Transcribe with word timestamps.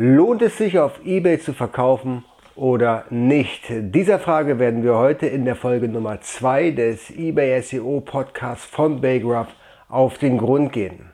Lohnt 0.00 0.42
es 0.42 0.56
sich 0.56 0.78
auf 0.78 1.04
eBay 1.04 1.40
zu 1.40 1.52
verkaufen 1.52 2.24
oder 2.54 3.06
nicht? 3.10 3.64
Dieser 3.68 4.20
Frage 4.20 4.60
werden 4.60 4.84
wir 4.84 4.94
heute 4.94 5.26
in 5.26 5.44
der 5.44 5.56
Folge 5.56 5.88
Nummer 5.88 6.20
2 6.20 6.70
des 6.70 7.10
eBay 7.10 7.60
SEO 7.60 8.00
Podcasts 8.00 8.64
von 8.64 9.00
Baygraph 9.00 9.48
auf 9.88 10.16
den 10.18 10.38
Grund 10.38 10.72
gehen. 10.72 11.10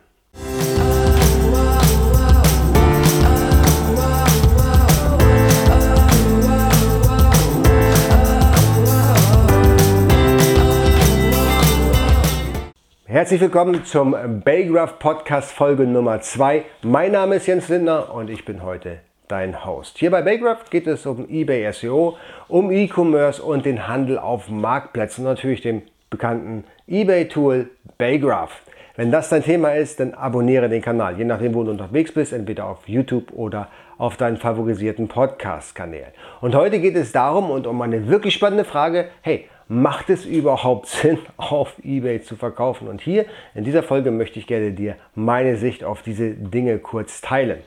Herzlich 13.14 13.40
willkommen 13.40 13.84
zum 13.84 14.16
Baygraph 14.44 14.98
Podcast 14.98 15.52
Folge 15.52 15.84
Nummer 15.84 16.20
2. 16.20 16.64
Mein 16.82 17.12
Name 17.12 17.36
ist 17.36 17.46
Jens 17.46 17.68
Lindner 17.68 18.12
und 18.12 18.28
ich 18.28 18.44
bin 18.44 18.64
heute 18.64 18.98
dein 19.28 19.64
Host. 19.64 19.98
Hier 19.98 20.10
bei 20.10 20.20
Baygraph 20.20 20.68
geht 20.68 20.88
es 20.88 21.06
um 21.06 21.28
eBay 21.30 21.72
SEO, 21.72 22.16
um 22.48 22.72
E-Commerce 22.72 23.40
und 23.40 23.66
den 23.66 23.86
Handel 23.86 24.18
auf 24.18 24.48
Marktplätzen 24.48 25.22
natürlich 25.22 25.60
dem 25.60 25.82
bekannten 26.10 26.64
eBay-Tool 26.88 27.70
Baygraph. 27.98 28.62
Wenn 28.96 29.12
das 29.12 29.28
dein 29.28 29.44
Thema 29.44 29.76
ist, 29.76 30.00
dann 30.00 30.14
abonniere 30.14 30.68
den 30.68 30.82
Kanal, 30.82 31.16
je 31.16 31.24
nachdem, 31.24 31.54
wo 31.54 31.62
du 31.62 31.70
unterwegs 31.70 32.10
bist, 32.10 32.32
entweder 32.32 32.66
auf 32.66 32.88
YouTube 32.88 33.30
oder 33.32 33.68
auf 33.96 34.16
deinen 34.16 34.38
favorisierten 34.38 35.06
Podcast-Kanälen. 35.06 36.10
Und 36.40 36.56
heute 36.56 36.80
geht 36.80 36.96
es 36.96 37.12
darum 37.12 37.52
und 37.52 37.68
um 37.68 37.80
eine 37.80 38.08
wirklich 38.08 38.34
spannende 38.34 38.64
Frage, 38.64 39.06
hey, 39.22 39.48
macht 39.68 40.10
es 40.10 40.24
überhaupt 40.24 40.86
Sinn, 40.86 41.18
auf 41.36 41.74
eBay 41.82 42.22
zu 42.22 42.36
verkaufen? 42.36 42.88
Und 42.88 43.00
hier 43.00 43.26
in 43.54 43.64
dieser 43.64 43.82
Folge 43.82 44.10
möchte 44.10 44.38
ich 44.38 44.46
gerne 44.46 44.72
dir 44.72 44.96
meine 45.14 45.56
Sicht 45.56 45.84
auf 45.84 46.02
diese 46.02 46.30
Dinge 46.30 46.78
kurz 46.78 47.20
teilen. 47.20 47.60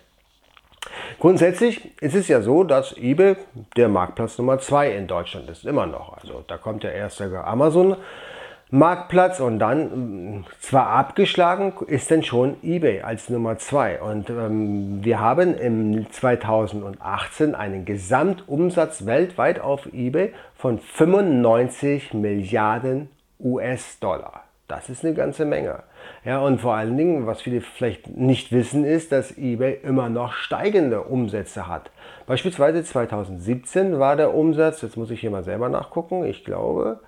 Grundsätzlich 1.19 2.01
ist 2.01 2.15
es 2.15 2.27
ja 2.27 2.41
so, 2.41 2.63
dass 2.63 2.95
eBay 2.95 3.35
der 3.75 3.89
Marktplatz 3.89 4.37
Nummer 4.37 4.59
2 4.59 4.91
in 4.91 5.07
Deutschland 5.07 5.49
ist, 5.49 5.65
immer 5.65 5.85
noch. 5.85 6.17
Also 6.17 6.43
da 6.47 6.57
kommt 6.57 6.83
ja 6.83 6.91
erst 6.91 7.17
sogar 7.17 7.45
Amazon 7.45 7.97
Marktplatz 8.69 9.39
und 9.39 9.59
dann 9.59 10.45
zwar 10.59 10.87
abgeschlagen 10.87 11.71
ist 11.87 12.11
denn 12.11 12.21
schon 12.21 12.57
eBay 12.61 13.01
als 13.01 13.29
Nummer 13.29 13.57
2 13.57 14.01
und 14.01 14.29
ähm, 14.29 15.05
wir 15.05 15.21
haben 15.21 15.57
im 15.57 16.11
2018 16.11 17.55
einen 17.55 17.85
Gesamtumsatz 17.85 19.05
weltweit 19.05 19.61
auf 19.61 19.87
eBay 19.93 20.33
von 20.53 20.79
95 20.79 22.13
Milliarden 22.13 23.09
US-Dollar. 23.39 24.43
Das 24.67 24.89
ist 24.89 25.05
eine 25.05 25.13
ganze 25.13 25.45
Menge. 25.45 25.83
Ja, 26.25 26.41
und 26.41 26.59
vor 26.59 26.73
allen 26.73 26.97
Dingen, 26.97 27.25
was 27.25 27.41
viele 27.41 27.61
vielleicht 27.61 28.09
nicht 28.17 28.51
wissen, 28.51 28.83
ist, 28.83 29.13
dass 29.13 29.37
eBay 29.37 29.79
immer 29.81 30.09
noch 30.09 30.33
steigende 30.33 31.03
Umsätze 31.03 31.69
hat. 31.69 31.89
Beispielsweise 32.25 32.83
2017 32.83 33.97
war 33.97 34.17
der 34.17 34.33
Umsatz, 34.33 34.81
jetzt 34.81 34.97
muss 34.97 35.09
ich 35.09 35.21
hier 35.21 35.31
mal 35.31 35.45
selber 35.45 35.69
nachgucken, 35.69 36.25
ich 36.25 36.43
glaube, 36.43 36.99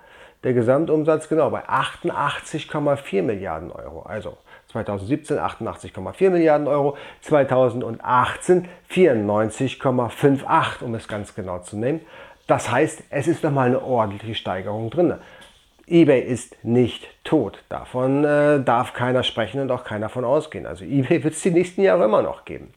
der 0.42 0.54
Gesamtumsatz 0.54 1.28
genau 1.28 1.50
bei 1.50 1.68
88,4 1.68 3.22
Milliarden 3.22 3.70
Euro. 3.70 4.02
Also 4.02 4.38
2017 4.68 5.38
88,4 5.38 6.30
Milliarden 6.30 6.66
Euro, 6.68 6.96
2018 7.22 8.68
94,58, 8.90 10.82
um 10.82 10.94
es 10.94 11.08
ganz 11.08 11.34
genau 11.34 11.58
zu 11.58 11.76
nehmen. 11.76 12.00
Das 12.46 12.70
heißt, 12.70 13.02
es 13.10 13.28
ist 13.28 13.44
nochmal 13.44 13.68
eine 13.68 13.82
ordentliche 13.82 14.34
Steigerung 14.34 14.90
drin. 14.90 15.14
eBay 15.86 16.20
ist 16.20 16.64
nicht 16.64 17.08
tot. 17.24 17.62
Davon 17.68 18.24
äh, 18.24 18.60
darf 18.62 18.92
keiner 18.92 19.22
sprechen 19.22 19.60
und 19.60 19.70
auch 19.70 19.84
keiner 19.84 20.08
von 20.08 20.24
ausgehen. 20.24 20.66
Also 20.66 20.84
eBay 20.84 21.22
wird 21.22 21.34
es 21.34 21.42
die 21.42 21.50
nächsten 21.50 21.82
Jahre 21.82 22.04
immer 22.04 22.22
noch 22.22 22.44
geben. 22.44 22.72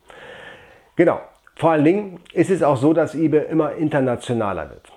Genau. 0.95 1.21
Vor 1.55 1.71
allen 1.71 1.83
Dingen 1.83 2.19
ist 2.33 2.49
es 2.49 2.63
auch 2.63 2.77
so, 2.77 2.93
dass 2.93 3.15
eBay 3.15 3.45
immer 3.49 3.73
internationaler 3.73 4.69
wird. 4.71 4.92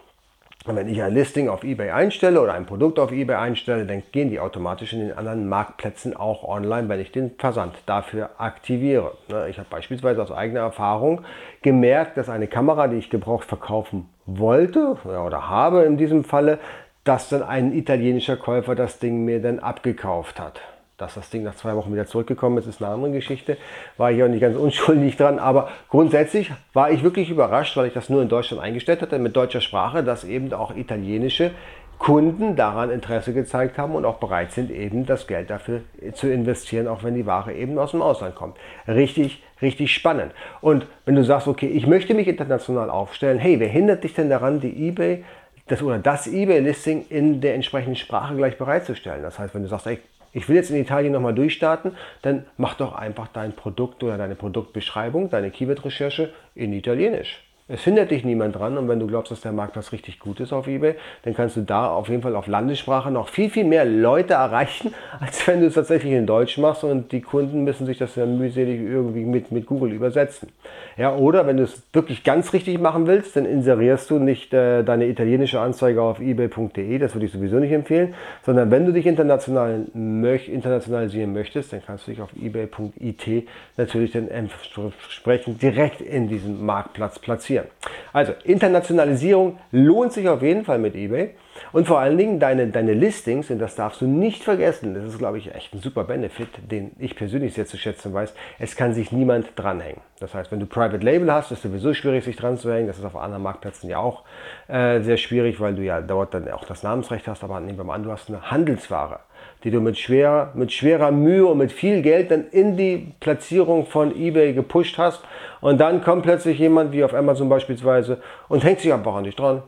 Und 0.66 0.74
wenn 0.74 0.88
ich 0.88 1.00
ein 1.00 1.14
Listing 1.14 1.48
auf 1.48 1.62
eBay 1.62 1.90
einstelle 1.90 2.40
oder 2.40 2.54
ein 2.54 2.66
Produkt 2.66 2.98
auf 2.98 3.12
eBay 3.12 3.36
einstelle, 3.36 3.86
dann 3.86 4.02
gehen 4.10 4.30
die 4.30 4.40
automatisch 4.40 4.92
in 4.92 5.00
den 5.00 5.16
anderen 5.16 5.48
Marktplätzen 5.48 6.16
auch 6.16 6.42
online, 6.42 6.88
wenn 6.88 6.98
ich 6.98 7.12
den 7.12 7.30
Versand 7.38 7.74
dafür 7.86 8.30
aktiviere. 8.38 9.12
Ne, 9.28 9.48
ich 9.48 9.58
habe 9.58 9.68
beispielsweise 9.70 10.20
aus 10.20 10.32
eigener 10.32 10.60
Erfahrung 10.60 11.22
gemerkt, 11.62 12.16
dass 12.16 12.28
eine 12.28 12.48
Kamera, 12.48 12.88
die 12.88 12.96
ich 12.96 13.10
gebraucht 13.10 13.46
verkaufen 13.46 14.08
wollte 14.26 14.96
oder 15.04 15.48
habe 15.48 15.84
in 15.84 15.96
diesem 15.96 16.24
Falle, 16.24 16.58
dass 17.04 17.28
dann 17.28 17.44
ein 17.44 17.72
italienischer 17.72 18.36
Käufer 18.36 18.74
das 18.74 18.98
Ding 18.98 19.24
mir 19.24 19.40
dann 19.40 19.60
abgekauft 19.60 20.40
hat. 20.40 20.60
Dass 20.98 21.14
das 21.14 21.28
Ding 21.28 21.42
nach 21.42 21.54
zwei 21.54 21.74
Wochen 21.76 21.92
wieder 21.92 22.06
zurückgekommen 22.06 22.56
ist, 22.56 22.66
ist 22.66 22.82
eine 22.82 22.94
andere 22.94 23.12
Geschichte. 23.12 23.58
War 23.98 24.12
ich 24.12 24.22
auch 24.22 24.28
nicht 24.28 24.40
ganz 24.40 24.56
unschuldig 24.56 25.16
dran. 25.16 25.38
Aber 25.38 25.68
grundsätzlich 25.90 26.50
war 26.72 26.90
ich 26.90 27.02
wirklich 27.02 27.28
überrascht, 27.28 27.76
weil 27.76 27.88
ich 27.88 27.92
das 27.92 28.08
nur 28.08 28.22
in 28.22 28.28
Deutschland 28.28 28.62
eingestellt 28.62 29.02
hatte, 29.02 29.18
mit 29.18 29.36
deutscher 29.36 29.60
Sprache, 29.60 30.02
dass 30.02 30.24
eben 30.24 30.52
auch 30.54 30.74
italienische 30.74 31.50
Kunden 31.98 32.56
daran 32.56 32.90
Interesse 32.90 33.32
gezeigt 33.32 33.78
haben 33.78 33.94
und 33.94 34.04
auch 34.04 34.18
bereit 34.18 34.52
sind, 34.52 34.70
eben 34.70 35.06
das 35.06 35.26
Geld 35.26 35.50
dafür 35.50 35.80
zu 36.12 36.30
investieren, 36.30 36.88
auch 36.88 37.02
wenn 37.02 37.14
die 37.14 37.26
Ware 37.26 37.54
eben 37.54 37.78
aus 37.78 37.92
dem 37.92 38.02
Ausland 38.02 38.34
kommt. 38.34 38.56
Richtig, 38.86 39.42
richtig 39.62 39.92
spannend. 39.92 40.32
Und 40.60 40.86
wenn 41.04 41.14
du 41.14 41.24
sagst, 41.24 41.48
okay, 41.48 41.68
ich 41.68 41.86
möchte 41.86 42.14
mich 42.14 42.28
international 42.28 42.90
aufstellen, 42.90 43.38
hey, 43.38 43.60
wer 43.60 43.68
hindert 43.68 44.04
dich 44.04 44.14
denn 44.14 44.28
daran, 44.28 44.60
die 44.60 44.88
eBay 44.88 45.24
das 45.68 45.82
oder 45.82 45.98
das 45.98 46.26
eBay-Listing 46.26 47.06
in 47.08 47.40
der 47.40 47.54
entsprechenden 47.54 47.96
Sprache 47.96 48.36
gleich 48.36 48.56
bereitzustellen? 48.56 49.22
Das 49.22 49.38
heißt, 49.38 49.54
wenn 49.54 49.62
du 49.62 49.68
sagst, 49.68 49.86
ey, 49.86 49.98
ich 50.36 50.50
will 50.50 50.56
jetzt 50.56 50.70
in 50.70 50.76
Italien 50.76 51.14
nochmal 51.14 51.34
durchstarten, 51.34 51.96
dann 52.20 52.44
mach 52.58 52.74
doch 52.74 52.94
einfach 52.94 53.26
dein 53.28 53.56
Produkt 53.56 54.02
oder 54.02 54.18
deine 54.18 54.34
Produktbeschreibung, 54.34 55.30
deine 55.30 55.50
Keyword-Recherche 55.50 56.30
in 56.54 56.74
Italienisch. 56.74 57.42
Es 57.68 57.82
hindert 57.82 58.12
dich 58.12 58.24
niemand 58.24 58.54
dran 58.54 58.78
und 58.78 58.86
wenn 58.86 59.00
du 59.00 59.08
glaubst, 59.08 59.32
dass 59.32 59.40
der 59.40 59.50
Marktplatz 59.50 59.90
richtig 59.90 60.20
gut 60.20 60.38
ist 60.38 60.52
auf 60.52 60.68
eBay, 60.68 60.94
dann 61.24 61.34
kannst 61.34 61.56
du 61.56 61.62
da 61.62 61.88
auf 61.88 62.08
jeden 62.08 62.22
Fall 62.22 62.36
auf 62.36 62.46
Landessprache 62.46 63.10
noch 63.10 63.28
viel, 63.28 63.50
viel 63.50 63.64
mehr 63.64 63.84
Leute 63.84 64.34
erreichen, 64.34 64.94
als 65.20 65.44
wenn 65.48 65.58
du 65.58 65.66
es 65.66 65.74
tatsächlich 65.74 66.12
in 66.12 66.26
Deutsch 66.26 66.58
machst 66.58 66.84
und 66.84 67.10
die 67.10 67.22
Kunden 67.22 67.64
müssen 67.64 67.84
sich 67.84 67.98
das 67.98 68.14
dann 68.14 68.38
mühselig 68.38 68.80
irgendwie 68.80 69.24
mit, 69.24 69.50
mit 69.50 69.66
Google 69.66 69.90
übersetzen. 69.90 70.50
Ja, 70.96 71.16
oder 71.16 71.48
wenn 71.48 71.56
du 71.56 71.64
es 71.64 71.82
wirklich 71.92 72.22
ganz 72.22 72.52
richtig 72.52 72.78
machen 72.78 73.08
willst, 73.08 73.34
dann 73.34 73.44
inserierst 73.44 74.10
du 74.10 74.20
nicht 74.20 74.54
äh, 74.54 74.84
deine 74.84 75.08
italienische 75.08 75.58
Anzeige 75.58 76.02
auf 76.02 76.20
ebay.de, 76.20 76.98
das 76.98 77.16
würde 77.16 77.26
ich 77.26 77.32
sowieso 77.32 77.56
nicht 77.56 77.72
empfehlen, 77.72 78.14
sondern 78.44 78.70
wenn 78.70 78.86
du 78.86 78.92
dich 78.92 79.06
international 79.06 79.86
möch, 79.92 80.48
internationalisieren 80.48 81.32
möchtest, 81.32 81.72
dann 81.72 81.82
kannst 81.84 82.06
du 82.06 82.12
dich 82.12 82.20
auf 82.20 82.30
ebay.it 82.40 83.48
natürlich 83.76 84.12
dann 84.12 84.28
entsprechend 84.28 85.60
direkt 85.60 86.00
in 86.00 86.28
diesem 86.28 86.64
Marktplatz 86.64 87.18
platzieren 87.18 87.55
investieren. 87.56 87.66
Also 88.12 88.32
Internationalisierung 88.44 89.58
lohnt 89.72 90.12
sich 90.12 90.28
auf 90.28 90.42
jeden 90.42 90.64
Fall 90.64 90.78
mit 90.78 90.94
eBay. 90.94 91.34
Und 91.72 91.86
vor 91.86 91.98
allen 91.98 92.18
Dingen 92.18 92.38
deine, 92.38 92.68
deine 92.68 92.94
Listings, 92.94 93.50
und 93.50 93.58
das 93.58 93.74
darfst 93.74 94.00
du 94.00 94.06
nicht 94.06 94.42
vergessen, 94.42 94.94
das 94.94 95.04
ist, 95.04 95.18
glaube 95.18 95.38
ich, 95.38 95.54
echt 95.54 95.74
ein 95.74 95.80
super 95.80 96.04
Benefit, 96.04 96.48
den 96.70 96.92
ich 96.98 97.16
persönlich 97.16 97.54
sehr 97.54 97.66
zu 97.66 97.76
schätzen 97.76 98.12
weiß, 98.12 98.34
es 98.58 98.76
kann 98.76 98.94
sich 98.94 99.12
niemand 99.12 99.48
dranhängen. 99.56 100.00
Das 100.20 100.34
heißt, 100.34 100.50
wenn 100.50 100.60
du 100.60 100.66
Private 100.66 101.04
Label 101.04 101.30
hast, 101.32 101.52
ist 101.52 101.58
es 101.58 101.70
sowieso 101.70 101.92
schwierig, 101.92 102.24
sich 102.24 102.36
dran 102.36 102.56
zu 102.56 102.72
hängen. 102.72 102.86
Das 102.86 102.98
ist 102.98 103.04
auf 103.04 103.16
anderen 103.16 103.42
Marktplätzen 103.42 103.90
ja 103.90 103.98
auch 103.98 104.22
äh, 104.68 105.00
sehr 105.00 105.18
schwierig, 105.18 105.60
weil 105.60 105.74
du 105.74 105.82
ja 105.82 106.00
dort 106.00 106.32
dann 106.32 106.50
auch 106.50 106.64
das 106.64 106.82
Namensrecht 106.82 107.28
hast. 107.28 107.44
Aber 107.44 107.60
nehmen 107.60 107.76
wir 107.76 107.84
mal 107.84 107.94
an, 107.94 108.02
du 108.02 108.10
hast 108.10 108.28
eine 108.28 108.50
Handelsware, 108.50 109.20
die 109.62 109.70
du 109.70 109.80
mit, 109.80 109.98
schwer, 109.98 110.52
mit 110.54 110.72
schwerer 110.72 111.10
Mühe 111.10 111.46
und 111.46 111.58
mit 111.58 111.70
viel 111.70 112.00
Geld 112.00 112.30
dann 112.30 112.46
in 112.50 112.76
die 112.76 113.12
Platzierung 113.20 113.86
von 113.86 114.16
eBay 114.16 114.54
gepusht 114.54 114.96
hast. 114.96 115.22
Und 115.60 115.78
dann 115.78 116.02
kommt 116.02 116.22
plötzlich 116.22 116.58
jemand, 116.58 116.92
wie 116.92 117.04
auf 117.04 117.12
Amazon 117.12 117.48
beispielsweise, 117.48 118.18
und 118.48 118.64
hängt 118.64 118.80
sich 118.80 118.92
einfach 118.92 119.14
an 119.14 119.24
dich 119.24 119.36
dran 119.36 119.62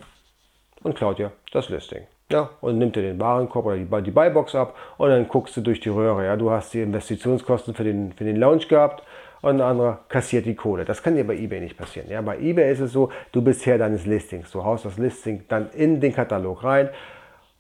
und 0.82 0.96
klaut 0.96 1.18
dir 1.18 1.32
das 1.52 1.68
Listing. 1.68 2.06
Ja, 2.30 2.50
und 2.60 2.76
nimmt 2.76 2.94
dir 2.94 3.02
den 3.02 3.18
Warenkorb 3.18 3.64
oder 3.64 3.76
die, 3.76 4.02
die 4.02 4.10
Buybox 4.10 4.54
ab 4.54 4.74
und 4.98 5.08
dann 5.08 5.26
guckst 5.28 5.56
du 5.56 5.62
durch 5.62 5.80
die 5.80 5.88
Röhre. 5.88 6.26
Ja, 6.26 6.36
du 6.36 6.50
hast 6.50 6.74
die 6.74 6.82
Investitionskosten 6.82 7.74
für 7.74 7.84
den, 7.84 8.12
für 8.12 8.24
den 8.24 8.36
Launch 8.36 8.68
gehabt 8.68 9.02
und 9.40 9.56
ein 9.56 9.60
anderer 9.62 10.00
kassiert 10.08 10.44
die 10.44 10.54
Kohle. 10.54 10.84
Das 10.84 11.02
kann 11.02 11.16
dir 11.16 11.26
bei 11.26 11.36
eBay 11.36 11.60
nicht 11.60 11.78
passieren. 11.78 12.10
Ja, 12.10 12.20
bei 12.20 12.38
eBay 12.38 12.70
ist 12.70 12.80
es 12.80 12.92
so, 12.92 13.10
du 13.32 13.40
bist 13.40 13.64
Herr 13.64 13.78
deines 13.78 14.04
Listings. 14.04 14.50
Du 14.50 14.62
haust 14.62 14.84
das 14.84 14.98
Listing 14.98 15.44
dann 15.48 15.70
in 15.70 16.00
den 16.00 16.14
Katalog 16.14 16.64
rein 16.64 16.90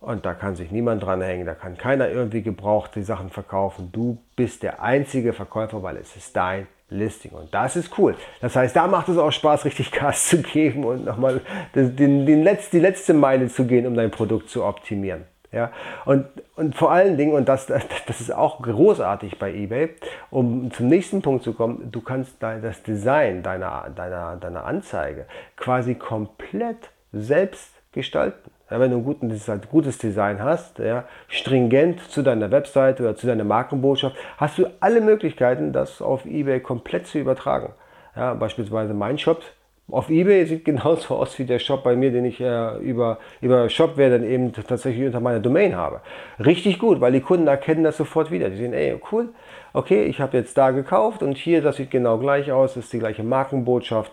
und 0.00 0.26
da 0.26 0.34
kann 0.34 0.54
sich 0.54 0.70
niemand 0.70 1.02
dran 1.02 1.22
hängen. 1.22 1.46
Da 1.46 1.54
kann 1.54 1.78
keiner 1.78 2.10
irgendwie 2.10 2.42
gebraucht 2.42 2.94
die 2.94 3.02
Sachen 3.02 3.30
verkaufen. 3.30 3.90
Du 3.90 4.18
bist 4.36 4.62
der 4.62 4.82
einzige 4.82 5.32
Verkäufer, 5.32 5.82
weil 5.82 5.96
es 5.96 6.14
ist 6.14 6.36
dein 6.36 6.66
Listing. 6.90 7.32
Und 7.32 7.52
das 7.52 7.76
ist 7.76 7.98
cool. 7.98 8.14
Das 8.40 8.56
heißt, 8.56 8.74
da 8.74 8.86
macht 8.86 9.08
es 9.08 9.18
auch 9.18 9.30
Spaß, 9.30 9.64
richtig 9.64 9.92
Gas 9.92 10.28
zu 10.28 10.42
geben 10.42 10.84
und 10.84 11.04
nochmal 11.04 11.40
den, 11.74 12.26
den 12.26 12.42
Letz-, 12.42 12.70
die 12.70 12.80
letzte 12.80 13.14
Meile 13.14 13.48
zu 13.48 13.66
gehen, 13.66 13.86
um 13.86 13.94
dein 13.94 14.10
Produkt 14.10 14.50
zu 14.50 14.64
optimieren. 14.64 15.24
Ja, 15.50 15.72
und, 16.04 16.26
und 16.56 16.74
vor 16.74 16.92
allen 16.92 17.16
Dingen, 17.16 17.32
und 17.32 17.48
das, 17.48 17.66
das 17.66 18.20
ist 18.20 18.30
auch 18.30 18.60
großartig 18.60 19.38
bei 19.38 19.50
eBay, 19.54 19.88
um 20.30 20.70
zum 20.70 20.88
nächsten 20.88 21.22
Punkt 21.22 21.42
zu 21.42 21.54
kommen, 21.54 21.90
du 21.90 22.02
kannst 22.02 22.34
das 22.42 22.82
Design 22.82 23.42
deiner, 23.42 23.88
deiner, 23.96 24.36
deiner 24.36 24.66
Anzeige 24.66 25.24
quasi 25.56 25.94
komplett 25.94 26.90
selbst 27.12 27.72
gestalten. 27.92 28.50
Ja, 28.70 28.78
wenn 28.80 28.90
du 28.90 28.98
ein 28.98 29.04
gutes, 29.04 29.50
gutes 29.70 29.98
Design 29.98 30.42
hast, 30.42 30.78
ja, 30.78 31.04
stringent 31.28 32.00
zu 32.10 32.22
deiner 32.22 32.50
Webseite 32.50 33.02
oder 33.02 33.16
zu 33.16 33.26
deiner 33.26 33.44
Markenbotschaft, 33.44 34.16
hast 34.36 34.58
du 34.58 34.66
alle 34.80 35.00
Möglichkeiten, 35.00 35.72
das 35.72 36.02
auf 36.02 36.26
eBay 36.26 36.60
komplett 36.60 37.06
zu 37.06 37.18
übertragen. 37.18 37.72
Ja, 38.14 38.34
beispielsweise 38.34 38.92
mein 38.94 39.16
Shop 39.16 39.42
auf 39.90 40.10
Ebay 40.10 40.44
sieht 40.46 40.64
genauso 40.66 41.16
aus 41.16 41.38
wie 41.38 41.44
der 41.44 41.58
Shop 41.58 41.82
bei 41.82 41.96
mir, 41.96 42.10
den 42.10 42.24
ich 42.24 42.40
äh, 42.40 42.76
über, 42.78 43.18
über 43.40 43.68
Shopware 43.68 44.10
dann 44.10 44.24
eben 44.24 44.52
tatsächlich 44.52 45.06
unter 45.06 45.20
meiner 45.20 45.40
Domain 45.40 45.76
habe. 45.76 46.00
Richtig 46.38 46.78
gut, 46.78 47.00
weil 47.00 47.12
die 47.12 47.20
Kunden 47.20 47.46
erkennen 47.46 47.84
das 47.84 47.96
sofort 47.96 48.30
wieder. 48.30 48.50
Die 48.50 48.56
sehen, 48.56 48.72
ey, 48.72 49.00
cool, 49.10 49.30
okay, 49.72 50.04
ich 50.04 50.20
habe 50.20 50.36
jetzt 50.36 50.56
da 50.58 50.70
gekauft 50.70 51.22
und 51.22 51.36
hier, 51.36 51.62
das 51.62 51.76
sieht 51.76 51.90
genau 51.90 52.18
gleich 52.18 52.52
aus, 52.52 52.76
ist 52.76 52.92
die 52.92 52.98
gleiche 52.98 53.22
Markenbotschaft, 53.22 54.12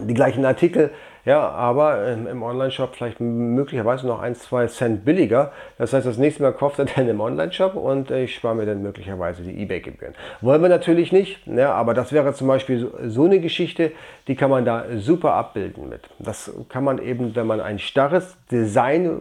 die 0.00 0.14
gleichen 0.14 0.44
Artikel, 0.44 0.90
ja, 1.24 1.48
aber 1.48 2.06
im 2.12 2.42
Online-Shop 2.42 2.94
vielleicht 2.94 3.18
möglicherweise 3.20 4.06
noch 4.06 4.20
ein, 4.20 4.34
zwei 4.34 4.66
Cent 4.66 5.04
billiger. 5.04 5.52
Das 5.78 5.92
heißt, 5.92 6.06
das 6.06 6.18
nächste 6.18 6.42
Mal 6.42 6.52
kauft 6.52 6.78
er 6.78 6.84
dann 6.96 7.08
im 7.08 7.20
Online-Shop 7.20 7.74
und 7.74 8.10
ich 8.10 8.34
spare 8.34 8.54
mir 8.54 8.66
dann 8.66 8.82
möglicherweise 8.82 9.42
die 9.42 9.58
Ebay-Gebühren. 9.62 10.14
Wollen 10.42 10.60
wir 10.60 10.68
natürlich 10.68 11.12
nicht, 11.12 11.46
ja, 11.46 11.72
aber 11.72 11.94
das 11.94 12.12
wäre 12.12 12.34
zum 12.34 12.48
Beispiel 12.48 12.90
so, 13.06 13.24
eine 13.24 13.40
Geschichte, 13.40 13.92
die 14.28 14.36
kann 14.36 14.50
man 14.50 14.66
da 14.66 14.84
super 14.96 15.32
abbilden 15.34 15.88
mit. 15.88 16.02
Das 16.18 16.52
kann 16.68 16.84
man 16.84 16.98
eben, 16.98 17.34
wenn 17.34 17.46
man 17.46 17.60
ein 17.60 17.78
starres 17.78 18.36
Design 18.50 19.18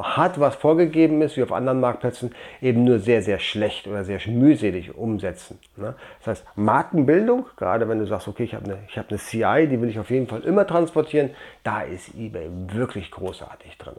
hat, 0.00 0.40
was 0.40 0.56
vorgegeben 0.56 1.22
ist, 1.22 1.36
wie 1.36 1.44
auf 1.44 1.52
anderen 1.52 1.80
Marktplätzen, 1.80 2.34
eben 2.60 2.82
nur 2.82 2.98
sehr, 2.98 3.22
sehr 3.22 3.38
schlecht 3.38 3.86
oder 3.86 4.02
sehr 4.02 4.18
mühselig 4.26 4.96
umsetzen. 4.96 5.58
Ne? 5.76 5.94
Das 6.18 6.26
heißt, 6.26 6.46
Markenbildung, 6.56 7.46
gerade 7.56 7.88
wenn 7.88 8.00
du 8.00 8.06
sagst, 8.06 8.26
okay, 8.26 8.44
ich 8.44 8.54
habe 8.54 8.64
eine, 8.64 8.78
hab 8.96 9.10
eine 9.10 9.18
CI, 9.18 9.68
die 9.68 9.80
will 9.80 9.88
ich 9.88 9.98
auf 10.00 10.10
jeden 10.10 10.26
Fall 10.26 10.40
immer 10.40 10.66
transportieren, 10.66 11.30
da 11.62 11.82
ist 11.82 12.14
eBay 12.14 12.48
wirklich 12.68 13.10
großartig 13.10 13.78
drin. 13.78 13.96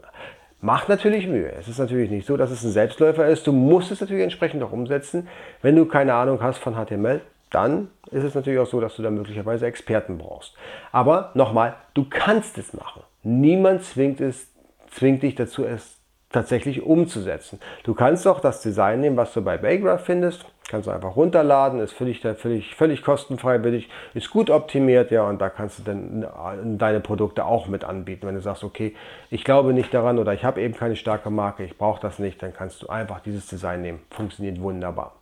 Macht 0.60 0.88
natürlich 0.88 1.28
Mühe. 1.28 1.52
Es 1.52 1.68
ist 1.68 1.78
natürlich 1.78 2.10
nicht 2.10 2.26
so, 2.26 2.36
dass 2.36 2.50
es 2.50 2.64
ein 2.64 2.72
Selbstläufer 2.72 3.26
ist. 3.26 3.46
Du 3.46 3.52
musst 3.52 3.92
es 3.92 4.00
natürlich 4.00 4.24
entsprechend 4.24 4.62
auch 4.62 4.72
umsetzen. 4.72 5.28
Wenn 5.62 5.76
du 5.76 5.86
keine 5.86 6.14
Ahnung 6.14 6.42
hast 6.42 6.58
von 6.58 6.74
HTML, 6.74 7.20
dann 7.50 7.88
ist 8.10 8.24
es 8.24 8.34
natürlich 8.34 8.58
auch 8.58 8.66
so, 8.66 8.80
dass 8.80 8.96
du 8.96 9.02
da 9.02 9.10
möglicherweise 9.10 9.66
Experten 9.66 10.18
brauchst. 10.18 10.54
Aber 10.90 11.30
nochmal, 11.34 11.76
du 11.94 12.06
kannst 12.08 12.58
es 12.58 12.72
machen. 12.72 13.02
Niemand 13.22 13.84
zwingt, 13.84 14.20
es, 14.20 14.48
zwingt 14.90 15.22
dich 15.22 15.36
dazu, 15.36 15.64
es 15.64 15.97
tatsächlich 16.30 16.82
umzusetzen. 16.82 17.58
Du 17.84 17.94
kannst 17.94 18.26
auch 18.26 18.40
das 18.40 18.60
Design 18.60 19.00
nehmen, 19.00 19.16
was 19.16 19.32
du 19.32 19.42
bei 19.42 19.56
Baygraph 19.56 20.04
findest, 20.04 20.44
kannst 20.68 20.86
du 20.86 20.90
einfach 20.90 21.16
runterladen, 21.16 21.80
ist 21.80 21.92
völlig, 21.92 22.20
völlig, 22.20 22.74
völlig 22.74 23.02
kostenfrei, 23.02 23.58
billig, 23.58 23.88
ist 24.12 24.30
gut 24.30 24.50
optimiert, 24.50 25.10
ja, 25.10 25.26
und 25.26 25.40
da 25.40 25.48
kannst 25.48 25.78
du 25.78 25.82
dann 25.84 26.78
deine 26.78 27.00
Produkte 27.00 27.46
auch 27.46 27.66
mit 27.68 27.84
anbieten. 27.84 28.26
Wenn 28.26 28.34
du 28.34 28.42
sagst, 28.42 28.64
okay, 28.64 28.94
ich 29.30 29.44
glaube 29.44 29.72
nicht 29.72 29.92
daran 29.94 30.18
oder 30.18 30.34
ich 30.34 30.44
habe 30.44 30.60
eben 30.60 30.74
keine 30.74 30.96
starke 30.96 31.30
Marke, 31.30 31.64
ich 31.64 31.78
brauche 31.78 32.00
das 32.00 32.18
nicht, 32.18 32.42
dann 32.42 32.52
kannst 32.52 32.82
du 32.82 32.88
einfach 32.88 33.20
dieses 33.20 33.46
Design 33.46 33.80
nehmen. 33.80 34.00
Funktioniert 34.10 34.60
wunderbar. 34.60 35.14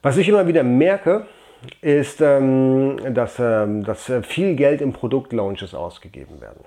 Was 0.00 0.16
ich 0.16 0.28
immer 0.28 0.46
wieder 0.46 0.62
merke, 0.62 1.26
ist, 1.80 2.20
ähm, 2.20 2.96
dass, 3.14 3.38
ähm, 3.38 3.84
dass 3.84 4.10
viel 4.22 4.56
Geld 4.56 4.80
in 4.80 4.92
Produktlaunches 4.92 5.74
ausgegeben 5.74 6.40
werden. 6.40 6.64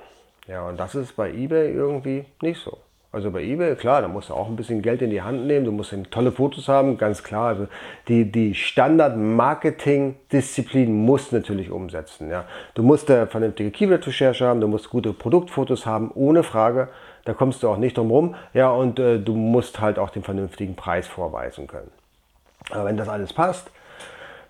Ja, 0.47 0.69
und 0.69 0.79
das 0.79 0.95
ist 0.95 1.15
bei 1.17 1.31
eBay 1.31 1.73
irgendwie 1.73 2.25
nicht 2.41 2.61
so. 2.61 2.77
Also 3.15 3.31
bei 3.31 3.41
eBay, 3.43 3.75
klar, 3.75 4.01
da 4.01 4.09
musst 4.09 4.29
du 4.29 4.33
auch 4.33 4.49
ein 4.49 4.57
bisschen 4.57 4.81
Geld 4.81 5.01
in 5.01 5.09
die 5.09 5.21
Hand 5.21 5.47
nehmen, 5.47 5.63
du 5.63 5.71
musst 5.71 5.95
tolle 6.11 6.33
Fotos 6.33 6.67
haben, 6.67 6.97
ganz 6.97 7.23
klar. 7.23 7.47
Also 7.47 7.67
die, 8.09 8.29
die 8.29 8.53
Standard-Marketing-Disziplin 8.53 10.93
musst 10.93 11.31
natürlich 11.31 11.71
umsetzen. 11.71 12.29
Ja. 12.29 12.43
Du 12.73 12.83
musst 12.83 13.09
eine 13.09 13.27
vernünftige 13.27 13.71
Keyword-Recherche 13.71 14.45
haben, 14.45 14.59
du 14.59 14.67
musst 14.67 14.89
gute 14.89 15.13
Produktfotos 15.13 15.85
haben, 15.85 16.11
ohne 16.13 16.43
Frage. 16.43 16.89
Da 17.23 17.33
kommst 17.33 17.63
du 17.63 17.69
auch 17.69 17.77
nicht 17.77 17.97
drum 17.97 18.11
rum. 18.11 18.35
Ja, 18.53 18.71
und 18.71 18.99
äh, 18.99 19.17
du 19.17 19.33
musst 19.33 19.79
halt 19.79 19.97
auch 19.97 20.09
den 20.09 20.23
vernünftigen 20.23 20.75
Preis 20.75 21.07
vorweisen 21.07 21.67
können. 21.67 21.91
Aber 22.71 22.83
wenn 22.83 22.97
das 22.97 23.07
alles 23.07 23.31
passt, 23.31 23.71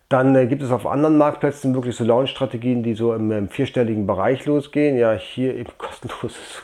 dann 0.09 0.35
äh, 0.35 0.47
gibt 0.47 0.63
es 0.63 0.71
auf 0.71 0.88
anderen 0.88 1.19
Marktplätzen 1.19 1.75
wirklich 1.75 1.95
so 1.95 2.03
Launch-Strategien, 2.03 2.81
die 2.81 2.95
so 2.95 3.13
im, 3.13 3.31
im, 3.31 3.47
vierstelligen 3.47 4.07
Bereich 4.07 4.44
losgehen. 4.47 4.97
Ja, 4.97 5.13
hier 5.13 5.53
eben 5.53 5.69
kostenloses 5.77 6.63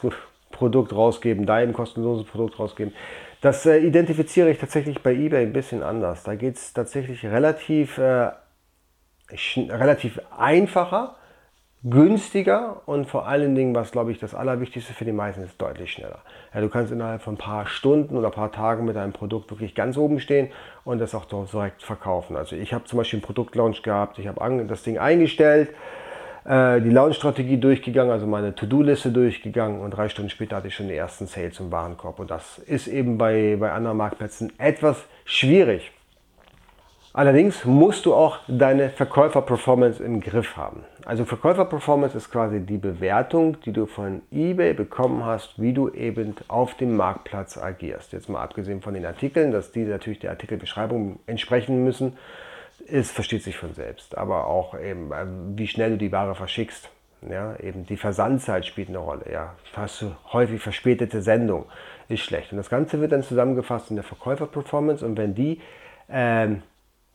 Produkt 0.62 0.94
rausgeben, 0.94 1.48
da 1.48 1.56
ein 1.56 1.74
kostenloses 1.74 2.28
Produkt 2.28 2.60
rausgeben. 2.60 2.94
Das 3.42 3.66
äh, 3.66 3.80
identifiziere 3.80 4.52
ich 4.52 4.60
tatsächlich 4.60 5.02
bei 5.02 5.12
eBay 5.12 5.42
ein 5.42 5.54
bisschen 5.54 5.81
anders. 5.81 6.22
Da 6.22 6.36
geht 6.36 6.58
es 6.58 6.72
tatsächlich 6.72 7.25
relativ, 7.25 7.98
äh, 7.98 8.30
relativ 9.31 10.22
einfacher, 10.38 11.16
günstiger 11.84 12.84
und 12.86 13.10
vor 13.10 13.28
allen 13.28 13.56
Dingen, 13.56 13.74
was 13.74 13.92
glaube 13.92 14.12
ich 14.12 14.19
das 14.19 14.36
Allerwichtigste 14.36 14.94
für 14.94 15.04
die 15.04 15.12
meisten 15.12 15.42
ist, 15.42 15.60
deutlich 15.60 15.94
schneller. 15.94 16.19
Ja, 16.54 16.62
du 16.62 16.69
kannst 16.69 16.92
innerhalb 16.92 17.24
von 17.24 17.34
ein 17.34 17.38
paar 17.40 17.66
Stunden 17.66 18.16
oder 18.16 18.28
ein 18.28 18.34
paar 18.34 18.52
Tagen 18.52 18.86
mit 18.86 18.96
deinem 18.96 19.13
Produkt 19.13 19.50
wirklich 19.50 19.74
ganz 19.74 19.98
oben 19.98 20.19
stehen 20.19 20.50
und 20.84 21.00
das 21.00 21.16
auch 21.16 21.25
direkt 21.25 21.81
verkaufen. 21.81 22.38
Also 22.38 22.56
ich 22.56 22.72
habe 22.72 22.84
zum 22.84 22.98
Beispiel 22.98 23.18
einen 23.18 23.25
Produktlaunch 23.25 23.81
gehabt, 23.81 24.19
ich 24.19 24.28
habe 24.28 24.68
das 24.68 24.84
Ding 24.84 25.00
eingestellt, 25.00 25.69
die 26.44 26.90
Launch-Strategie 26.90 27.58
durchgegangen, 27.58 28.12
also 28.12 28.26
meine 28.26 28.56
To-Do-Liste 28.56 29.12
durchgegangen 29.12 29.80
und 29.80 29.92
drei 29.92 30.10
Stunden 30.10 30.32
später 30.32 30.56
hatte 30.56 30.70
ich 30.70 30.76
schon 30.76 30.88
die 30.88 30.96
ersten 30.96 31.28
Sales 31.28 31.60
im 31.60 31.72
Warenkorb. 31.72 32.20
Und 32.20 32.32
das 32.32 32.58
ist 32.58 32.88
eben 32.88 33.18
bei, 33.18 33.58
bei 33.60 33.72
anderen 33.72 33.98
Marktplätzen 33.98 34.52
etwas 34.58 35.06
schwierig. 35.24 35.92
Allerdings 37.14 37.66
musst 37.66 38.06
du 38.06 38.14
auch 38.14 38.40
deine 38.48 38.90
Verkäufer-Performance 38.90 40.02
im 40.02 40.22
Griff 40.22 40.56
haben. 40.56 40.86
Also 41.06 41.26
Verkäufer-Performance 41.26 42.16
ist 42.16 42.32
quasi 42.32 42.62
die 42.62 42.78
Bewertung, 42.78 43.58
die 43.66 43.74
du 43.74 43.86
von 43.86 44.22
eBay 44.32 44.74
bekommen 44.74 45.26
hast, 45.26 45.62
wie 45.62 45.74
du 45.74 45.90
eben 45.90 46.36
auf 46.48 46.76
dem 46.76 46.96
Marktplatz 46.96 47.58
agierst. 47.58 48.14
Jetzt 48.14 48.30
mal 48.30 48.42
abgesehen 48.42 48.82
von 48.82 48.94
den 48.94 49.06
Artikeln, 49.06 49.52
dass 49.52 49.74
die 49.74 49.84
natürlich 49.84 50.20
der 50.20 50.30
Artikelbeschreibung 50.32 51.20
entsprechen 51.28 51.84
müssen 51.84 52.14
ist, 52.88 53.12
versteht 53.12 53.44
sich 53.44 53.57
von 53.57 53.74
selbst. 53.74 54.18
Aber 54.18 54.48
auch 54.48 54.80
eben, 54.80 55.12
äh, 55.12 55.25
wie 55.57 55.68
schnell 55.68 55.92
du 55.92 55.98
die 55.98 56.12
Ware 56.12 56.36
verschickst. 56.36 56.89
Ja, 57.30 57.56
eben 57.60 57.86
die 57.86 57.98
Versandzeit 57.98 58.66
spielt 58.66 58.89
eine 58.89 58.98
Rolle. 58.98 59.25
Ja, 59.31 59.56
hast 59.74 60.01
du 60.01 60.12
häufig 60.33 60.60
verspätete 60.60 61.22
Sendung, 61.22 61.66
ist 62.10 62.22
schlecht. 62.22 62.51
Und 62.51 62.57
das 62.57 62.69
Ganze 62.69 63.00
wird 63.00 63.12
dann 63.12 63.22
zusammengefasst 63.22 63.92
in 63.92 63.95
der 63.95 64.04
Verkäufer-Performance. 64.04 65.06
Und 65.06 65.18
wenn 65.18 65.36
die 65.36 65.62
ähm, 66.10 66.63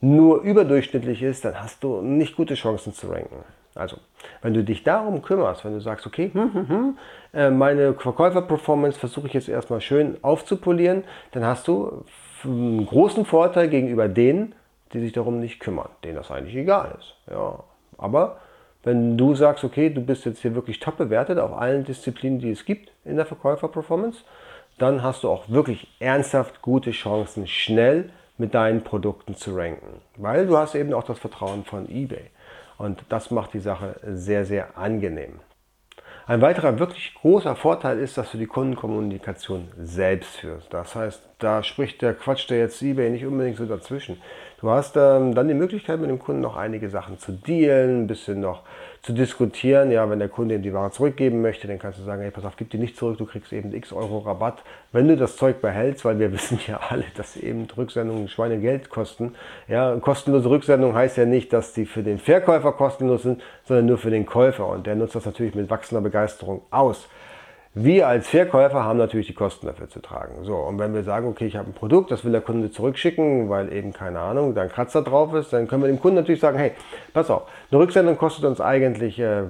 nur 0.00 0.42
überdurchschnittlich 0.42 1.22
ist, 1.22 1.44
dann 1.44 1.60
hast 1.60 1.82
du 1.82 2.02
nicht 2.02 2.36
gute 2.36 2.54
Chancen 2.54 2.92
zu 2.92 3.08
ranken. 3.08 3.44
Also, 3.74 3.98
wenn 4.42 4.54
du 4.54 4.64
dich 4.64 4.84
darum 4.84 5.22
kümmerst, 5.22 5.64
wenn 5.64 5.74
du 5.74 5.80
sagst, 5.80 6.06
okay, 6.06 6.30
hm, 6.32 6.54
hm, 6.54 6.68
hm, 6.68 6.98
äh, 7.34 7.50
meine 7.50 7.94
Verkäufer-Performance 7.94 8.98
versuche 8.98 9.26
ich 9.26 9.34
jetzt 9.34 9.48
erstmal 9.48 9.80
schön 9.80 10.16
aufzupolieren, 10.22 11.04
dann 11.32 11.44
hast 11.44 11.68
du 11.68 12.04
einen 12.44 12.86
großen 12.86 13.24
Vorteil 13.24 13.68
gegenüber 13.68 14.08
denen, 14.08 14.54
die 14.96 15.02
sich 15.02 15.12
darum 15.12 15.40
nicht 15.40 15.60
kümmern, 15.60 15.88
denen 16.04 16.16
das 16.16 16.30
eigentlich 16.30 16.56
egal 16.56 16.96
ist. 16.98 17.14
Ja, 17.30 17.62
aber 17.98 18.38
wenn 18.82 19.16
du 19.18 19.34
sagst, 19.34 19.64
okay, 19.64 19.90
du 19.90 20.00
bist 20.00 20.24
jetzt 20.26 20.42
hier 20.42 20.54
wirklich 20.54 20.78
top 20.80 20.96
bewertet 20.96 21.38
auf 21.38 21.52
allen 21.52 21.84
Disziplinen, 21.84 22.38
die 22.38 22.50
es 22.50 22.64
gibt 22.64 22.92
in 23.04 23.16
der 23.16 23.26
Verkäufer-Performance, 23.26 24.20
dann 24.78 25.02
hast 25.02 25.24
du 25.24 25.30
auch 25.30 25.48
wirklich 25.48 25.88
ernsthaft 25.98 26.62
gute 26.62 26.90
Chancen, 26.90 27.46
schnell 27.46 28.10
mit 28.38 28.54
deinen 28.54 28.82
Produkten 28.84 29.34
zu 29.34 29.56
ranken. 29.56 30.00
Weil 30.16 30.46
du 30.46 30.56
hast 30.56 30.74
eben 30.74 30.92
auch 30.92 31.04
das 31.04 31.18
Vertrauen 31.18 31.64
von 31.64 31.88
eBay. 31.88 32.30
Und 32.78 33.02
das 33.08 33.30
macht 33.30 33.54
die 33.54 33.60
Sache 33.60 33.98
sehr, 34.04 34.44
sehr 34.44 34.76
angenehm. 34.76 35.40
Ein 36.28 36.40
weiterer 36.40 36.78
wirklich 36.80 37.14
großer 37.14 37.54
Vorteil 37.54 38.00
ist, 38.00 38.18
dass 38.18 38.32
du 38.32 38.38
die 38.38 38.46
Kundenkommunikation 38.46 39.68
selbst 39.78 40.36
führst. 40.36 40.74
Das 40.74 40.96
heißt, 40.96 41.22
da 41.38 41.62
spricht 41.62 42.02
der 42.02 42.14
Quatsch 42.14 42.50
der 42.50 42.58
jetzt 42.58 42.82
eBay 42.82 43.10
nicht 43.10 43.24
unbedingt 43.24 43.56
so 43.56 43.64
dazwischen. 43.64 44.20
Du 44.58 44.70
hast 44.70 44.96
ähm, 44.96 45.34
dann 45.34 45.48
die 45.48 45.54
Möglichkeit, 45.54 46.00
mit 46.00 46.08
dem 46.08 46.18
Kunden 46.18 46.40
noch 46.40 46.56
einige 46.56 46.88
Sachen 46.88 47.18
zu 47.18 47.32
dealen, 47.32 48.04
ein 48.04 48.06
bisschen 48.06 48.40
noch 48.40 48.62
zu 49.02 49.12
diskutieren. 49.12 49.90
Ja, 49.90 50.08
wenn 50.08 50.18
der 50.18 50.30
Kunde 50.30 50.54
ihm 50.54 50.62
die 50.62 50.72
Ware 50.72 50.90
zurückgeben 50.90 51.42
möchte, 51.42 51.68
dann 51.68 51.78
kannst 51.78 51.98
du 51.98 52.04
sagen, 52.04 52.22
hey, 52.22 52.30
pass 52.30 52.46
auf, 52.46 52.56
gib 52.56 52.70
die 52.70 52.78
nicht 52.78 52.96
zurück, 52.96 53.18
du 53.18 53.26
kriegst 53.26 53.52
eben 53.52 53.74
x 53.74 53.92
Euro 53.92 54.18
Rabatt, 54.18 54.62
wenn 54.92 55.08
du 55.08 55.16
das 55.18 55.36
Zeug 55.36 55.60
behältst, 55.60 56.06
weil 56.06 56.18
wir 56.18 56.32
wissen 56.32 56.58
ja 56.66 56.80
alle, 56.88 57.04
dass 57.16 57.36
eben 57.36 57.66
Rücksendungen 57.76 58.28
Schweinegeld 58.28 58.88
kosten. 58.88 59.34
Ja, 59.68 59.94
kostenlose 59.96 60.48
Rücksendung 60.48 60.94
heißt 60.94 61.18
ja 61.18 61.26
nicht, 61.26 61.52
dass 61.52 61.74
die 61.74 61.84
für 61.84 62.02
den 62.02 62.18
Verkäufer 62.18 62.72
kostenlos 62.72 63.24
sind, 63.24 63.42
sondern 63.64 63.84
nur 63.84 63.98
für 63.98 64.10
den 64.10 64.24
Käufer 64.24 64.68
und 64.68 64.86
der 64.86 64.94
nutzt 64.94 65.14
das 65.14 65.26
natürlich 65.26 65.54
mit 65.54 65.68
wachsender 65.68 66.00
Begeisterung 66.00 66.62
aus. 66.70 67.08
Wir 67.78 68.08
als 68.08 68.26
Verkäufer 68.28 68.84
haben 68.84 68.96
natürlich 68.96 69.26
die 69.26 69.34
Kosten 69.34 69.66
dafür 69.66 69.86
zu 69.90 70.00
tragen. 70.00 70.44
So, 70.44 70.54
und 70.54 70.78
wenn 70.78 70.94
wir 70.94 71.02
sagen, 71.02 71.28
okay, 71.28 71.44
ich 71.44 71.56
habe 71.56 71.68
ein 71.68 71.74
Produkt, 71.74 72.10
das 72.10 72.24
will 72.24 72.32
der 72.32 72.40
Kunde 72.40 72.70
zurückschicken, 72.70 73.50
weil 73.50 73.70
eben, 73.70 73.92
keine 73.92 74.18
Ahnung, 74.18 74.54
da 74.54 74.62
ein 74.62 74.70
Kratzer 74.70 75.02
drauf 75.02 75.34
ist, 75.34 75.52
dann 75.52 75.68
können 75.68 75.82
wir 75.82 75.88
dem 75.88 76.00
Kunden 76.00 76.16
natürlich 76.16 76.40
sagen, 76.40 76.56
hey, 76.56 76.72
pass 77.12 77.28
auf, 77.28 77.42
eine 77.70 77.78
Rücksendung 77.78 78.16
kostet 78.16 78.46
uns 78.46 78.62
eigentlich 78.62 79.18
äh, 79.18 79.42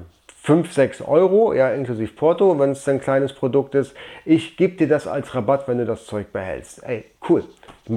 5, 0.42 0.73
6 0.73 1.02
Euro, 1.02 1.54
ja, 1.54 1.71
inklusive 1.71 2.12
Porto, 2.14 2.59
wenn 2.59 2.71
es 2.71 2.88
ein 2.88 3.00
kleines 3.00 3.33
Produkt 3.33 3.76
ist. 3.76 3.95
Ich 4.25 4.56
gebe 4.56 4.75
dir 4.75 4.88
das 4.88 5.06
als 5.06 5.33
Rabatt, 5.33 5.68
wenn 5.68 5.78
du 5.78 5.85
das 5.85 6.04
Zeug 6.06 6.33
behältst. 6.33 6.83
Ey, 6.83 7.04
cool. 7.28 7.45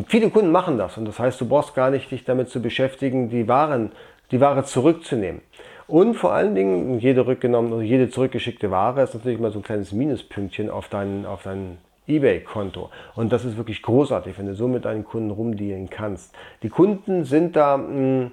Viele 0.09 0.29
Kunden 0.29 0.51
machen 0.51 0.77
das 0.77 0.95
und 0.95 1.07
das 1.07 1.17
heißt, 1.17 1.41
du 1.41 1.49
brauchst 1.49 1.73
gar 1.73 1.89
nicht 1.89 2.11
dich 2.11 2.23
damit 2.23 2.49
zu 2.49 2.61
beschäftigen, 2.61 3.31
die 3.31 3.47
Waren, 3.47 3.93
die 4.29 4.39
Ware 4.39 4.63
zurückzunehmen. 4.63 5.41
Und 5.89 6.13
vor 6.13 6.33
allen 6.33 6.53
Dingen, 6.53 6.99
jede 6.99 7.25
rückgenommene, 7.25 7.73
also 7.73 7.83
jede 7.83 8.11
zurückgeschickte 8.11 8.69
Ware 8.69 9.01
ist 9.01 9.15
natürlich 9.15 9.39
mal 9.39 9.51
so 9.51 9.57
ein 9.57 9.63
kleines 9.63 9.91
Minuspünktchen 9.91 10.69
auf 10.69 10.87
dein, 10.87 11.25
auf 11.25 11.41
dein 11.41 11.79
eBay-Konto. 12.07 12.91
Und 13.15 13.31
das 13.31 13.43
ist 13.43 13.57
wirklich 13.57 13.81
großartig, 13.81 14.37
wenn 14.37 14.45
du 14.45 14.53
so 14.53 14.67
mit 14.67 14.85
deinen 14.85 15.03
Kunden 15.03 15.31
rumdealen 15.31 15.89
kannst. 15.89 16.35
Die 16.61 16.69
Kunden 16.69 17.25
sind 17.25 17.55
da 17.55 17.77
mh, 17.77 17.87
hm, 17.87 18.31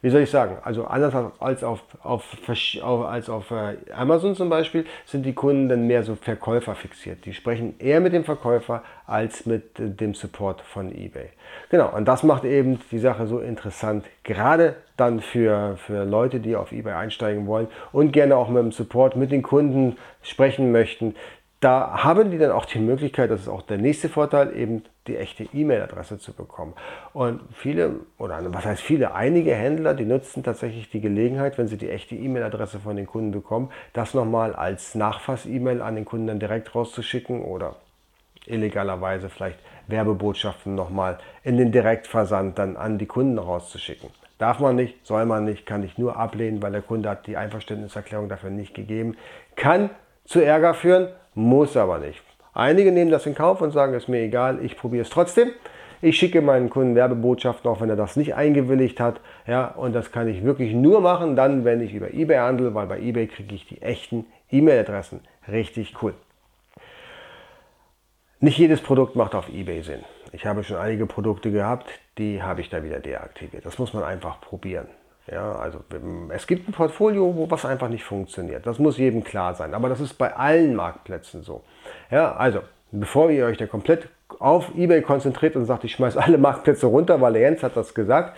wie 0.00 0.10
soll 0.10 0.22
ich 0.22 0.30
sagen, 0.30 0.58
also 0.62 0.84
anders 0.84 1.14
als 1.40 1.64
auf, 1.64 1.80
auf, 2.02 2.24
als 2.82 3.28
auf 3.28 3.50
äh, 3.50 3.76
Amazon 3.92 4.34
zum 4.36 4.48
Beispiel, 4.48 4.86
sind 5.06 5.24
die 5.24 5.32
Kunden 5.32 5.68
dann 5.68 5.86
mehr 5.86 6.02
so 6.02 6.14
Verkäufer 6.14 6.74
fixiert. 6.74 7.24
Die 7.24 7.34
sprechen 7.34 7.74
eher 7.78 8.00
mit 8.00 8.12
dem 8.12 8.24
Verkäufer 8.24 8.82
als 9.06 9.46
mit 9.46 9.72
dem 9.76 10.14
Support 10.14 10.60
von 10.62 10.92
eBay. 10.92 11.30
Genau, 11.70 11.94
und 11.94 12.06
das 12.06 12.22
macht 12.22 12.44
eben 12.44 12.80
die 12.90 12.98
Sache 12.98 13.26
so 13.26 13.40
interessant, 13.40 14.04
gerade 14.22 14.76
dann 14.96 15.20
für, 15.20 15.76
für 15.76 16.04
Leute, 16.04 16.40
die 16.40 16.56
auf 16.56 16.72
eBay 16.72 16.94
einsteigen 16.94 17.46
wollen 17.46 17.68
und 17.92 18.12
gerne 18.12 18.36
auch 18.36 18.48
mit 18.48 18.62
dem 18.62 18.72
Support, 18.72 19.16
mit 19.16 19.30
den 19.30 19.42
Kunden 19.42 19.96
sprechen 20.22 20.72
möchten, 20.72 21.14
da 21.60 22.04
haben 22.04 22.30
die 22.30 22.38
dann 22.38 22.52
auch 22.52 22.66
die 22.66 22.78
Möglichkeit, 22.78 23.30
das 23.30 23.42
ist 23.42 23.48
auch 23.48 23.62
der 23.62 23.78
nächste 23.78 24.08
Vorteil, 24.08 24.56
eben 24.56 24.84
die 25.08 25.16
echte 25.16 25.44
E-Mail-Adresse 25.52 26.18
zu 26.18 26.32
bekommen. 26.32 26.74
Und 27.12 27.40
viele, 27.54 27.96
oder 28.18 28.40
was 28.52 28.64
heißt 28.64 28.82
viele, 28.82 29.14
einige 29.14 29.54
Händler, 29.54 29.94
die 29.94 30.04
nutzen 30.04 30.42
tatsächlich 30.42 30.90
die 30.90 31.00
Gelegenheit, 31.00 31.58
wenn 31.58 31.66
sie 31.66 31.78
die 31.78 31.90
echte 31.90 32.14
E-Mail-Adresse 32.14 32.78
von 32.78 32.96
den 32.96 33.06
Kunden 33.06 33.32
bekommen, 33.32 33.70
das 33.92 34.14
nochmal 34.14 34.54
als 34.54 34.94
Nachfass-E-Mail 34.94 35.82
an 35.82 35.96
den 35.96 36.04
Kunden 36.04 36.28
dann 36.28 36.38
direkt 36.38 36.74
rauszuschicken 36.74 37.42
oder 37.42 37.76
illegalerweise 38.46 39.28
vielleicht 39.28 39.58
Werbebotschaften 39.88 40.74
nochmal 40.74 41.18
in 41.42 41.56
den 41.56 41.72
Direktversand 41.72 42.58
dann 42.58 42.76
an 42.76 42.98
die 42.98 43.06
Kunden 43.06 43.38
rauszuschicken. 43.38 44.10
Darf 44.38 44.60
man 44.60 44.76
nicht, 44.76 45.04
soll 45.04 45.26
man 45.26 45.44
nicht, 45.44 45.66
kann 45.66 45.82
ich 45.82 45.98
nur 45.98 46.16
ablehnen, 46.16 46.62
weil 46.62 46.72
der 46.72 46.82
Kunde 46.82 47.10
hat 47.10 47.26
die 47.26 47.36
Einverständniserklärung 47.36 48.28
dafür 48.28 48.50
nicht 48.50 48.72
gegeben. 48.74 49.16
Kann 49.56 49.90
zu 50.24 50.40
Ärger 50.40 50.74
führen, 50.74 51.08
muss 51.34 51.76
aber 51.76 51.98
nicht. 51.98 52.22
Einige 52.58 52.90
nehmen 52.90 53.12
das 53.12 53.24
in 53.24 53.36
Kauf 53.36 53.60
und 53.60 53.70
sagen, 53.70 53.94
es 53.94 54.02
ist 54.02 54.08
mir 54.08 54.18
egal, 54.18 54.58
ich 54.64 54.76
probiere 54.76 55.02
es 55.02 55.10
trotzdem. 55.10 55.50
Ich 56.02 56.18
schicke 56.18 56.42
meinen 56.42 56.70
Kunden 56.70 56.96
Werbebotschaften, 56.96 57.70
auch 57.70 57.80
wenn 57.80 57.88
er 57.88 57.94
das 57.94 58.16
nicht 58.16 58.34
eingewilligt 58.34 58.98
hat. 58.98 59.20
Ja, 59.46 59.68
und 59.68 59.94
das 59.94 60.10
kann 60.10 60.26
ich 60.26 60.42
wirklich 60.42 60.72
nur 60.74 61.00
machen, 61.00 61.36
dann, 61.36 61.64
wenn 61.64 61.80
ich 61.80 61.94
über 61.94 62.12
eBay 62.12 62.38
handle, 62.38 62.74
weil 62.74 62.88
bei 62.88 62.98
eBay 62.98 63.28
kriege 63.28 63.54
ich 63.54 63.68
die 63.68 63.80
echten 63.80 64.26
E-Mail-Adressen. 64.50 65.20
Richtig 65.46 66.02
cool. 66.02 66.14
Nicht 68.40 68.58
jedes 68.58 68.80
Produkt 68.80 69.14
macht 69.14 69.36
auf 69.36 69.48
eBay 69.48 69.82
Sinn. 69.82 70.02
Ich 70.32 70.44
habe 70.44 70.64
schon 70.64 70.78
einige 70.78 71.06
Produkte 71.06 71.52
gehabt, 71.52 71.88
die 72.18 72.42
habe 72.42 72.60
ich 72.60 72.70
da 72.70 72.82
wieder 72.82 72.98
deaktiviert. 72.98 73.64
Das 73.64 73.78
muss 73.78 73.92
man 73.92 74.02
einfach 74.02 74.40
probieren. 74.40 74.88
Ja, 75.30 75.52
also 75.56 75.80
es 76.30 76.46
gibt 76.46 76.68
ein 76.68 76.72
Portfolio, 76.72 77.36
wo 77.36 77.50
was 77.50 77.66
einfach 77.66 77.88
nicht 77.88 78.04
funktioniert. 78.04 78.66
Das 78.66 78.78
muss 78.78 78.96
jedem 78.96 79.22
klar 79.22 79.54
sein. 79.54 79.74
Aber 79.74 79.88
das 79.88 80.00
ist 80.00 80.14
bei 80.14 80.34
allen 80.34 80.74
Marktplätzen 80.74 81.42
so. 81.42 81.62
Ja, 82.10 82.34
also 82.36 82.60
bevor 82.90 83.30
ihr 83.30 83.46
euch 83.46 83.58
da 83.58 83.66
komplett 83.66 84.08
auf 84.38 84.70
eBay 84.76 85.02
konzentriert 85.02 85.56
und 85.56 85.64
sagt, 85.64 85.84
ich 85.84 85.92
schmeiße 85.92 86.22
alle 86.22 86.38
Marktplätze 86.38 86.86
runter, 86.86 87.20
weil 87.20 87.36
Jens 87.36 87.62
hat 87.62 87.76
das 87.76 87.94
gesagt 87.94 88.36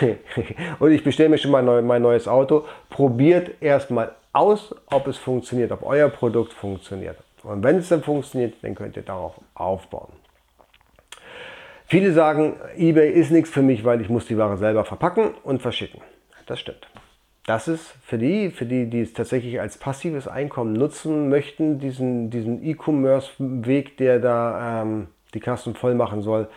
und 0.78 0.92
ich 0.92 1.04
bestelle 1.04 1.28
mir 1.28 1.38
schon 1.38 1.50
mal 1.50 1.62
neu, 1.62 1.82
mein 1.82 2.02
neues 2.02 2.28
Auto, 2.28 2.64
probiert 2.88 3.62
erstmal 3.62 4.12
aus, 4.32 4.74
ob 4.86 5.06
es 5.06 5.18
funktioniert, 5.18 5.72
ob 5.72 5.82
euer 5.84 6.08
Produkt 6.08 6.52
funktioniert. 6.52 7.16
Und 7.42 7.62
wenn 7.62 7.76
es 7.76 7.88
dann 7.88 8.02
funktioniert, 8.02 8.54
dann 8.62 8.74
könnt 8.74 8.96
ihr 8.96 9.02
darauf 9.02 9.34
aufbauen. 9.54 10.12
Viele 11.86 12.12
sagen, 12.12 12.56
eBay 12.76 13.10
ist 13.10 13.30
nichts 13.30 13.50
für 13.50 13.60
mich, 13.60 13.84
weil 13.84 14.00
ich 14.00 14.08
muss 14.08 14.26
die 14.26 14.38
Ware 14.38 14.56
selber 14.56 14.84
verpacken 14.84 15.34
und 15.44 15.60
verschicken. 15.60 16.00
Das 16.46 16.58
stimmt. 16.58 16.88
Das 17.46 17.68
ist 17.68 17.94
für 18.02 18.16
die, 18.16 18.50
für 18.50 18.64
die, 18.64 18.88
die 18.88 19.02
es 19.02 19.12
tatsächlich 19.12 19.60
als 19.60 19.76
passives 19.76 20.26
Einkommen 20.26 20.72
nutzen 20.72 21.28
möchten, 21.28 21.78
diesen, 21.78 22.30
diesen 22.30 22.64
E-Commerce-Weg, 22.64 23.98
der 23.98 24.18
da 24.18 24.82
ähm, 24.82 25.08
die 25.34 25.40
Kassen 25.40 25.74
voll 25.74 25.94
machen 25.94 26.22
soll, 26.22 26.48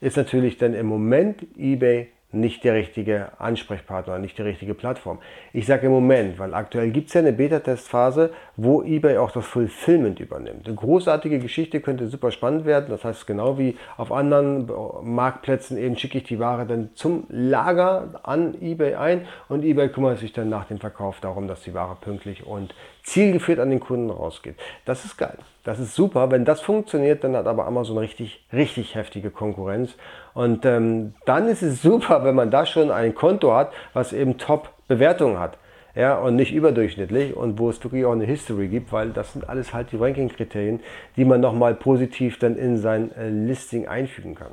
ist 0.00 0.16
natürlich 0.16 0.56
dann 0.56 0.74
im 0.74 0.86
Moment 0.86 1.44
eBay 1.58 2.08
nicht 2.32 2.64
der 2.64 2.74
richtige 2.74 3.30
Ansprechpartner, 3.38 4.18
nicht 4.18 4.36
die 4.36 4.42
richtige 4.42 4.74
Plattform. 4.74 5.20
Ich 5.52 5.66
sage 5.66 5.86
im 5.86 5.92
Moment, 5.92 6.38
weil 6.38 6.54
aktuell 6.54 6.90
gibt 6.90 7.08
es 7.08 7.14
ja 7.14 7.20
eine 7.20 7.32
Beta-Testphase, 7.32 8.30
wo 8.56 8.82
eBay 8.82 9.18
auch 9.18 9.30
das 9.30 9.46
Fulfillment 9.46 10.18
übernimmt. 10.18 10.66
Eine 10.66 10.76
großartige 10.76 11.38
Geschichte 11.38 11.80
könnte 11.80 12.08
super 12.08 12.30
spannend 12.32 12.64
werden. 12.64 12.86
Das 12.88 13.04
heißt, 13.04 13.26
genau 13.26 13.58
wie 13.58 13.76
auf 13.96 14.10
anderen 14.10 14.70
Marktplätzen 15.02 15.78
eben 15.78 15.96
schicke 15.96 16.18
ich 16.18 16.24
die 16.24 16.38
Ware 16.40 16.66
dann 16.66 16.90
zum 16.94 17.26
Lager 17.28 18.20
an 18.24 18.60
eBay 18.60 18.94
ein 18.94 19.26
und 19.48 19.64
eBay 19.64 19.88
kümmert 19.88 20.18
sich 20.18 20.32
dann 20.32 20.48
nach 20.48 20.66
dem 20.66 20.78
Verkauf 20.78 21.20
darum, 21.20 21.46
dass 21.46 21.62
die 21.62 21.74
Ware 21.74 21.96
pünktlich 22.00 22.44
und 22.44 22.74
zielgeführt 23.06 23.60
an 23.60 23.70
den 23.70 23.80
Kunden 23.80 24.10
rausgeht. 24.10 24.56
Das 24.84 25.04
ist 25.04 25.16
geil. 25.16 25.38
Das 25.62 25.78
ist 25.78 25.94
super. 25.94 26.30
Wenn 26.30 26.44
das 26.44 26.60
funktioniert, 26.60 27.22
dann 27.22 27.36
hat 27.36 27.46
aber 27.46 27.66
Amazon 27.66 27.98
richtig, 27.98 28.44
richtig 28.52 28.96
heftige 28.96 29.30
Konkurrenz. 29.30 29.94
Und 30.34 30.66
ähm, 30.66 31.14
dann 31.24 31.48
ist 31.48 31.62
es 31.62 31.80
super, 31.80 32.24
wenn 32.24 32.34
man 32.34 32.50
da 32.50 32.66
schon 32.66 32.90
ein 32.90 33.14
Konto 33.14 33.54
hat, 33.54 33.72
was 33.92 34.12
eben 34.12 34.38
Top-Bewertungen 34.38 35.38
hat. 35.38 35.56
Ja, 35.94 36.18
und 36.18 36.36
nicht 36.36 36.52
überdurchschnittlich 36.52 37.34
und 37.34 37.58
wo 37.58 37.70
es 37.70 37.82
wirklich 37.82 38.04
auch 38.04 38.12
eine 38.12 38.26
History 38.26 38.68
gibt, 38.68 38.92
weil 38.92 39.10
das 39.10 39.32
sind 39.32 39.48
alles 39.48 39.72
halt 39.72 39.92
die 39.92 39.96
Ranking-Kriterien, 39.96 40.80
die 41.16 41.24
man 41.24 41.40
nochmal 41.40 41.74
positiv 41.74 42.38
dann 42.38 42.56
in 42.56 42.76
sein 42.76 43.12
äh, 43.16 43.30
Listing 43.30 43.88
einfügen 43.88 44.34
kann. 44.34 44.52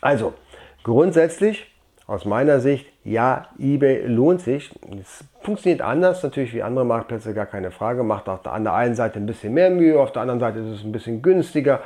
Also, 0.00 0.32
grundsätzlich 0.82 1.66
aus 2.06 2.24
meiner 2.24 2.60
Sicht, 2.60 2.86
ja, 3.04 3.46
eBay 3.58 4.06
lohnt 4.06 4.40
sich. 4.40 4.70
Es 5.00 5.24
funktioniert 5.42 5.82
anders 5.82 6.22
natürlich 6.22 6.54
wie 6.54 6.62
andere 6.62 6.84
Marktplätze, 6.84 7.34
gar 7.34 7.46
keine 7.46 7.70
Frage. 7.70 8.02
Macht 8.04 8.28
auf 8.28 8.42
der 8.42 8.52
einen 8.52 8.94
Seite 8.94 9.18
ein 9.18 9.26
bisschen 9.26 9.54
mehr 9.54 9.70
Mühe, 9.70 9.98
auf 9.98 10.12
der 10.12 10.22
anderen 10.22 10.40
Seite 10.40 10.60
ist 10.60 10.80
es 10.80 10.84
ein 10.84 10.92
bisschen 10.92 11.22
günstiger. 11.22 11.80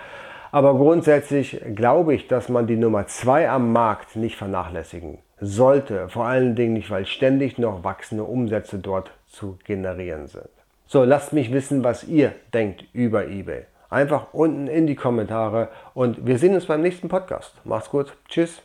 Aber 0.53 0.75
grundsätzlich 0.75 1.61
glaube 1.75 2.15
ich, 2.15 2.27
dass 2.27 2.49
man 2.49 2.67
die 2.67 2.77
Nummer 2.77 3.07
2 3.07 3.49
am 3.49 3.73
Markt 3.73 4.17
nicht 4.17 4.37
vernachlässigen 4.37 5.19
sollte. 5.41 6.09
Vor 6.09 6.27
allen 6.27 6.55
Dingen 6.55 6.75
nicht, 6.75 6.91
weil 6.91 7.07
ständig 7.07 7.57
noch 7.57 7.85
wachsende 7.85 8.25
Umsätze 8.25 8.79
dort 8.79 9.13
zu 9.29 9.59
generieren 9.65 10.27
sind. 10.27 10.49
So, 10.87 11.05
lasst 11.05 11.33
mich 11.33 11.53
wissen, 11.53 11.85
was 11.85 12.05
ihr 12.05 12.33
denkt 12.53 12.85
über 12.93 13.29
eBay. 13.29 13.63
Einfach 13.89 14.35
unten 14.35 14.67
in 14.67 14.87
die 14.87 14.97
Kommentare 14.97 15.69
und 15.95 16.27
wir 16.27 16.39
sehen 16.39 16.55
uns 16.55 16.67
beim 16.67 16.83
nächsten 16.83 17.09
Podcast. 17.09 17.55
Macht's 17.65 17.91
gut. 17.91 18.17
Tschüss. 18.29 18.63